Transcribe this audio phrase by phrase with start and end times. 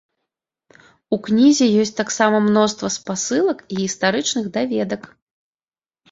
[1.17, 5.01] У кнізе ёсць таксама мноства спасылак і гістарычных даведак.